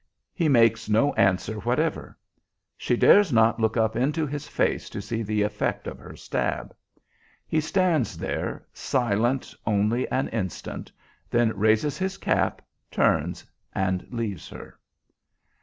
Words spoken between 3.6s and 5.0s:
up into his face to